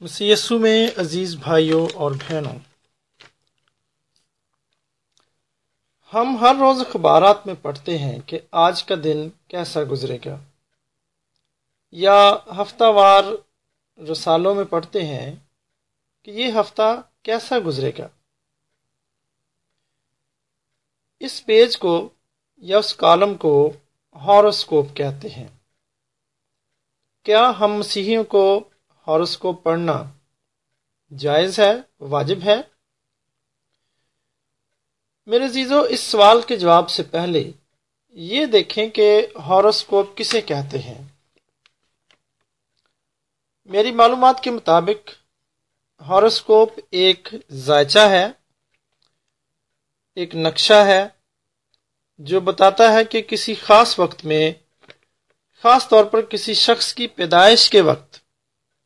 [0.00, 2.58] مسیسو میں عزیز بھائیوں اور بہنوں،
[6.14, 10.38] ہم ہر روز اخبارات میں پڑھتے ہیں کہ آج کا دن کیسا گزرے گا۔
[11.90, 13.24] یا ہفتہ وار
[14.00, 15.36] رسالوں میں پڑھتے ہیں
[16.22, 18.08] کہ یہ ہفتہ کیسا گزرے گا۔
[21.20, 22.08] اس پیج کو
[22.56, 23.72] یا اس کالم کو
[24.14, 25.48] ہاروسکوپ کہتے ہیں۔
[27.22, 28.68] کیا ہم مسیحیوں کو
[29.06, 30.04] ہاروسکوپ پڑھنا۔
[31.18, 32.56] جائز ہے؟ واجب ہے؟
[35.26, 37.52] میرے عزیزو، اس سوال کے جواب سے پہلے
[38.08, 41.04] یہ دیکھیں کہ ہاروسکوپ کسے کہتے ہیں۔
[43.64, 45.10] میری معلومات کے مطابق،
[46.00, 48.26] ہاروسکوپ ایک ذائچہ ہے،
[50.14, 51.08] ایک نقشہ ہے،
[52.18, 54.52] جو بتاتا ہے کہ کسی خاص وقت میں،
[55.62, 58.25] خاص طور پر کسی شخص کی پیدائش کے وقت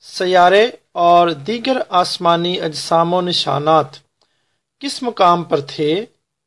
[0.00, 3.86] سیارے اور دیگر آسمانی اجسام و نشانات
[4.78, 6.06] کس مقام پر تھے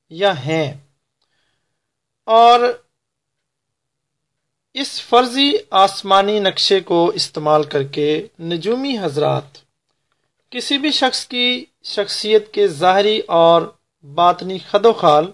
[0.09, 0.73] یا ہیں؟
[2.25, 2.59] اور
[4.73, 9.57] اس فرضی آسمانی نقشے کو استعمال کر کے نجومی حضرات
[10.49, 13.61] کسی بھی شخص کی شخصیت کے ظاہری اور
[14.03, 15.25] باطنی خد و خال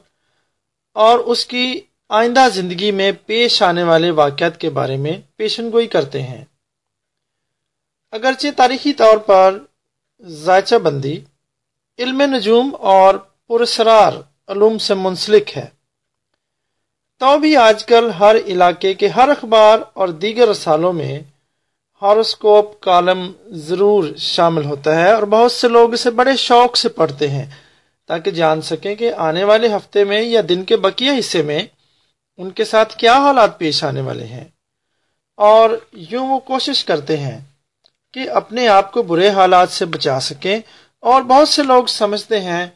[0.94, 5.88] اور اس کی آئندہ زندگی میں پیش آنے والے واقعات کے بارے میں پیشن گوئی
[5.88, 6.46] کرتے ہیں۔
[8.12, 9.58] اگرچہ تاریخی طور پر
[10.22, 11.20] ذائچہ بندی،
[12.00, 13.16] علم نجوم اور
[13.48, 14.14] پرسرار
[14.48, 15.66] علوم سے منسلک ہے۔
[17.18, 21.20] تو بھی آج کل ہر علاقے کے ہر اخبار اور دیگر رسالوں میں
[22.02, 27.28] ہاروسکوپ کالم ضرور شامل ہوتا ہے اور بہت سے لوگ اسے بڑے شوق سے پڑھتے
[27.28, 27.46] ہیں
[28.06, 31.60] تاکہ جان سکیں کہ آنے والے ہفتے میں یا دن کے بقیہ حصے میں
[32.38, 34.46] ان کے ساتھ کیا حالات پیش آنے والے ہیں۔
[35.36, 37.42] اور یوں وہ کوشش کرتے ہیں
[38.14, 40.60] کہ اپنے آپ کو برے حالات سے بچا سکیں۔
[41.00, 42.68] اور بہت سے لوگ سمجھتے ہیں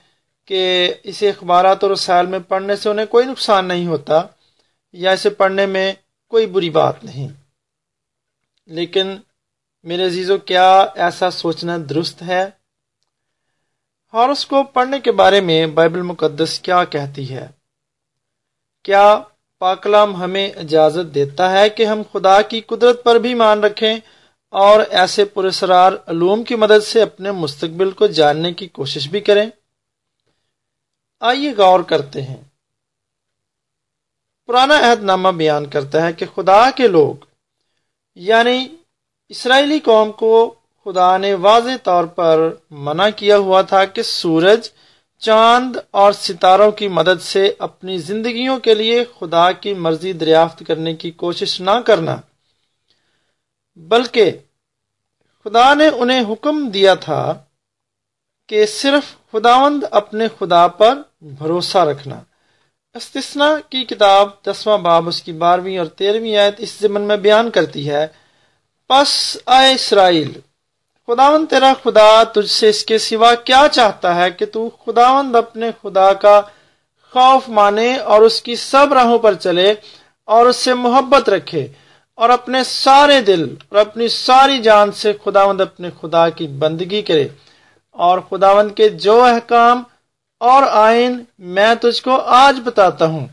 [0.46, 4.22] کہ اسے اخبارات اور رسائل میں پڑھنے سے انہیں کوئی نقصان نہیں ہوتا
[4.92, 5.94] یا اسے پڑھنے میں
[6.28, 7.28] کوئی بری بات نہیں۔
[8.66, 9.18] لیکن
[9.84, 12.50] میرے عزیزوں کیا ایسا سوچنا درست ہے؟
[14.14, 17.48] ہارس کو پڑھنے کے بارے میں بائبل مقدس کیا کہتی ہے؟
[18.84, 19.20] کیا
[19.60, 23.96] پاکلام ہمیں اجازت دیتا ہے کہ ہم خدا کی قدرت پر بھی مان رکھیں
[24.54, 29.50] اور ایسے پرسرار علوم کی مدد سے اپنے مستقبل کو جاننے کی کوشش بھی کریں۔
[31.20, 32.38] آئیے غور کرتے ہیں۔
[34.48, 37.26] پرانا عہد نامہ بیان کرتا ہے کہ خدا کے لوگ
[38.16, 38.68] یعنی
[39.30, 40.54] اسرائیلی قوم کو
[40.86, 44.70] خدا نے واضح طور پر منع کیا ہوا تھا کہ سورج،
[45.20, 50.96] چاند اور ستاروں کی مدد سے اپنی زندگیوں کے لیے خدا کی مرضی دریافت کرنے
[50.96, 52.18] کی کوشش نہ کرنا۔
[53.76, 54.32] بلکہ
[55.44, 57.34] خدا نے انہیں حکم دیا تھا
[58.48, 62.20] کہ صرف خداوند اپنے خدا پر بھروسہ رکھنا۔
[62.94, 67.50] استثنا کی کتاب دسواں باب، اس کی بارہویں اور تیرہویں آیت اس زمن میں بیان
[67.52, 68.08] کرتی ہے،
[68.88, 70.40] پس آئے اسرائیل،
[71.08, 75.72] خداوند تیرا خدا تجھ سے اس کے سوا کیا چاہتا ہے کہ تو خداوند اپنے
[75.82, 76.42] خدا کا
[77.12, 79.74] خوف مانے اور اس کی سب راہوں پر چلے
[80.24, 81.68] اور اس سے محبت رکھے؟
[82.18, 87.28] اور اپنے سارے دل اور اپنی ساری جان سے خداوند اپنے خدا کی بندگی کرے
[87.92, 89.84] اور خداوند کے جو احکام
[90.42, 93.28] اور آئین میں تجھ کو آج بتاتا ہوں،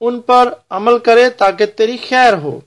[0.00, 2.60] ان پر عمل کرے تاکہ تیری خیر ہو۔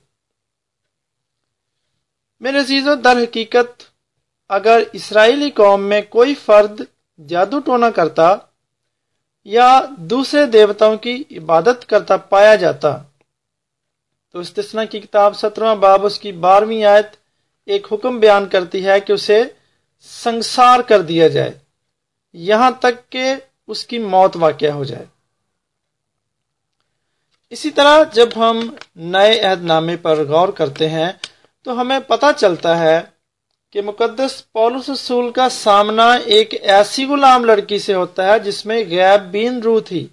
[2.41, 3.84] میرے عزیزو در حقیقت
[4.50, 6.81] اگر اسرائیلی قوم میں کوئی فرد
[7.28, 8.36] جادو ٹونا کرتا
[9.46, 12.97] یا دوسرے دیوتاؤں کی عبادت کرتا پایا جاتا
[14.31, 17.07] تو استثنا کی کتاب سترواں باب اس کی بارہویں آیت
[17.66, 19.44] ایک حکم بیان کرتی ہے کہ اسے
[20.01, 21.51] سنسار کر دیا جائے۔
[22.34, 23.34] یہاں تک کہ
[23.68, 25.06] اس کی موت واقع ہو جائے۔
[27.50, 31.12] اسی طرح جب ہم نئے عہد نامے پر غور کرتے ہیں
[31.63, 33.01] تو ہمیں پتہ چلتا ہے
[33.69, 38.83] کہ مقدس پولس رسول کا سامنا ایک ایسی غلام لڑکی سے ہوتا ہے جس میں
[38.89, 40.07] غیب بین روح تھی۔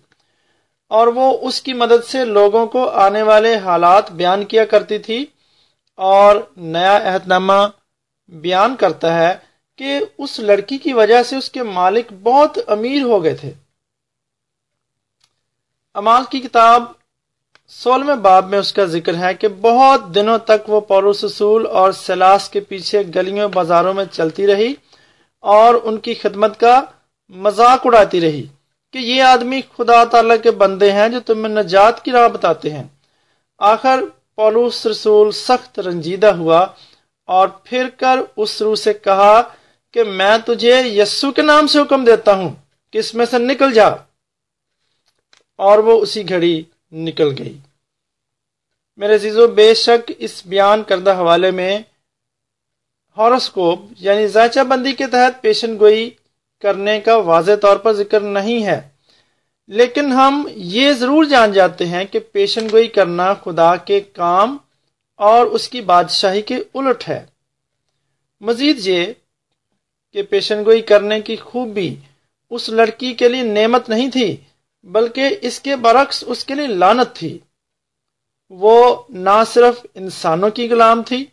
[0.88, 5.27] اور وہ اس کی مدد سے لوگوں کو آنے والے حالات بیان کیا کرتی تھی
[5.94, 7.53] اور نیا عہد نامہ
[8.29, 9.35] بیان کرتا ہے
[9.77, 13.53] کہ اس لڑکی کی وجہ سے اس کے مالک بہت امیر ہو گئے تھے۔
[15.94, 16.83] امال کی کتاب
[17.67, 21.93] سولہویں باب میں اس کا ذکر ہے کہ بہت دنوں تک وہ پوروس رسول اور
[21.93, 24.75] سلاس کے پیچھے گلیوں بازاروں میں چلتی رہی
[25.41, 26.83] اور ان کی خدمت کا
[27.29, 28.47] مذاق اڑاتی رہی۔
[28.93, 32.85] کہ یہ آدمی خدا تعالی کے بندے ہیں جو تمہیں نجات کی راہ بتاتے ہیں۔
[33.59, 34.00] آخر
[34.35, 36.67] پولوس رسول سخت رنجیدہ ہوا
[37.25, 39.43] اور پھر کر اس روح سے کہا
[39.91, 42.55] کہ میں تجھے یسو کے نام سے حکم دیتا ہوں
[42.91, 43.88] کہ اس میں سے نکل جا؟
[45.56, 46.62] اور وہ اسی گھڑی
[46.93, 47.59] نکل گئی۔
[48.97, 51.79] میرے عزیزو، بے شک اس بیان کردہ حوالے میں
[53.17, 56.11] ہارسکوپ یعنی زائچہ بندی کے تحت پیشن گوئی
[56.61, 58.88] کرنے کا واضح طور پر ذکر نہیں ہے۔
[59.69, 64.56] لیکن ہم یہ ضرور جان جاتے ہیں کہ پیشن گوئی کرنا خدا کے کام
[65.14, 67.26] اور اس کی بادشاہی کے الٹ ہے۔
[68.41, 69.06] مزید یہ
[70.12, 71.94] کہ پیشن گوئی کرنے کی خوبی
[72.50, 74.37] اس لڑکی کے لیے نعمت نہیں تھی،
[74.85, 77.38] بلکہ اس کے برعکس اس کے لیے لانت تھی۔
[78.50, 81.25] وہ نہ صرف انسانوں کی غلام تھی،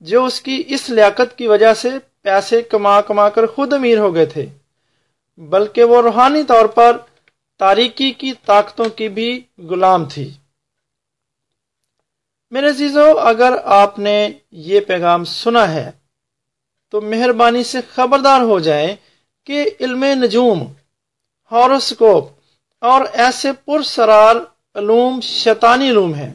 [0.00, 1.88] جو اس کی اس لیاقت کی وجہ سے
[2.22, 4.46] پیسے کما کما کر خود امیر ہو گئے تھے۔
[5.36, 6.96] بلکہ وہ روحانی طور پر
[7.58, 10.32] تاریکی کی طاقتوں کی بھی غلام تھی۔
[12.50, 15.90] میرے عزیزو، اگر آپ نے یہ پیغام سنا ہے،
[16.90, 18.96] تو مہربانی سے خبردار ہو جائیں
[19.44, 20.72] کہ علم نجوم،
[21.52, 22.30] ہاروسکوپ
[22.78, 24.36] اور ایسے پرسرار
[24.74, 26.32] علوم شیطانی علوم ہیں۔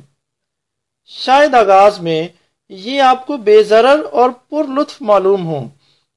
[1.06, 2.28] شاید آغاز میں
[2.70, 5.70] یہ آپ کو بے ضرر اور پر لطف معلوم ہوں۔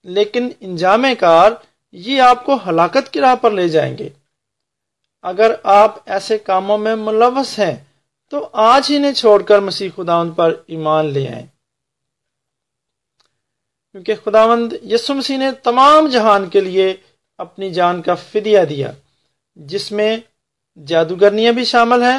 [0.04, 1.52] لیکن انجام کار
[1.92, 4.08] یہ آپ کو ہلاکت کی راہ پر لے جائیں گے۔
[5.22, 7.76] اگر آپ ایسے کاموں میں ملوث ہیں،
[8.28, 11.46] تو آج ہی نے چھوڑ کر مسیح خداوند پر ایمان لے آئیں۔
[13.92, 16.96] کیونکہ خداوند یسو مسیح نے تمام جہان کے لیے
[17.38, 18.90] اپنی جان کا فدیہ دیا،
[19.54, 20.16] جس میں
[20.86, 22.18] جادوگرنیاں بھی شامل ہیں،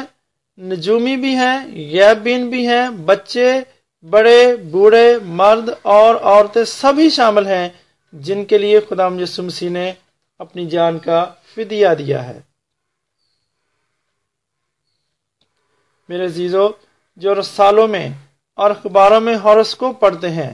[0.58, 3.60] نجومی بھی ہیں، غیب بین بھی ہیں، بچے
[4.10, 7.68] بڑے، بوڑھے، مرد اور عورتیں سبھی شامل ہیں
[8.12, 9.92] جن کے لیے خدا مسیح نے
[10.40, 12.40] اپنی جان کا فدیہ دیا ہے۔
[16.08, 16.68] میرے عزیزو،
[17.16, 18.08] جو رسالوں میں
[18.58, 20.52] اور اخباروں میں ہارس کو پڑھتے ہیں،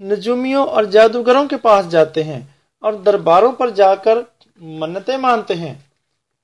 [0.00, 2.40] نجومیوں اور جادوگروں کے پاس جاتے ہیں
[2.82, 4.18] اور درباروں پر جا کر
[4.80, 5.74] منتیں مانتے ہیں،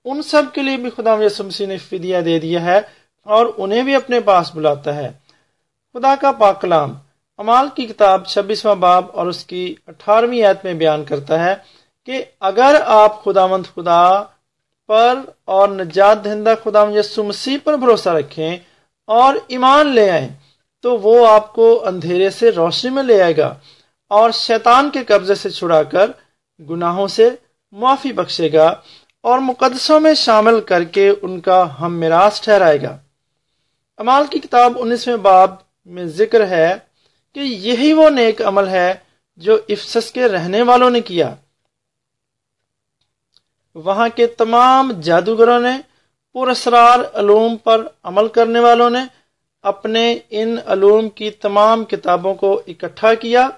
[0.04, 2.80] ان سب کے لیے بھی خدا مسیح نے فدیہ دے دیا ہے
[3.26, 5.10] اور انہیں بھی اپنے پاس بلاتا ہے۔
[5.94, 6.94] خدا کا پاک کلام
[7.38, 11.54] امال کی کتاب چھبیسواں باب اور اس کی اٹھارہویں آیت میں بیان کرتا ہے
[12.06, 14.22] کہ اگر آپ خدا مند خدا
[14.88, 18.56] پر اور نجات دہندہ خدا یسو مسیح پر بھروسہ رکھیں
[19.08, 20.28] اور ایمان لے آئیں،
[20.82, 23.54] تو وہ آپ کو اندھیرے سے روشنی میں لے آئے گا
[24.10, 26.10] اور شیطان کے قبضے سے چھڑا کر
[26.70, 27.30] گناہوں سے
[27.72, 28.74] معافی بخشے گا
[29.20, 32.96] اور مقدسوں میں شامل کر کے ان کا ہم میراث ٹھہرائے گا۔
[33.96, 35.54] امال کی کتاب انیسویں باب
[35.86, 36.78] میں ذکر ہے
[37.34, 38.94] کہ یہی وہ نیک عمل ہے
[39.36, 41.34] جو افسس کے رہنے والوں نے کیا۔
[43.74, 45.76] وہاں کے تمام جادوگروں نے
[46.32, 48.98] پراسرار علوم پر عمل کرنے والوں نے
[49.62, 53.48] اپنے ان علوم کی تمام کتابوں کو اکٹھا کیا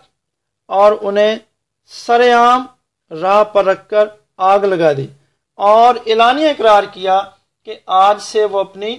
[0.67, 1.37] اور انہیں
[1.87, 2.67] سر عام
[3.11, 5.07] راہ پر رکھ کر آگ لگا دی
[5.55, 7.21] اور اعلانیہ اقرار کیا
[7.65, 8.99] کہ آج سے وہ اپنی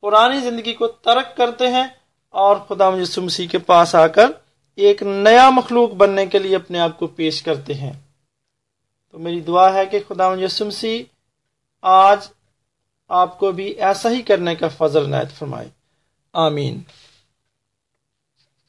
[0.00, 1.86] پرانی زندگی کو ترک کرتے ہیں
[2.30, 4.26] اور خدا مسیح کے پاس آ کر
[4.76, 7.92] ایک نیا مخلوق بننے کے لیے اپنے آپ کو پیش کرتے ہیں۔
[9.12, 11.04] تو میری دعا ہے کہ خدا مسیح
[11.82, 12.18] آج
[13.08, 15.68] آپ کو بھی ایسا ہی کرنے کا فضل نائت فرمائے۔
[16.32, 16.80] آمین۔